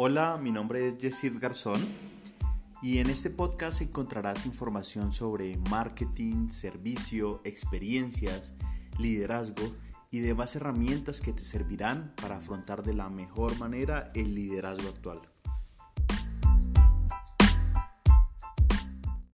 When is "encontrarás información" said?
3.82-5.12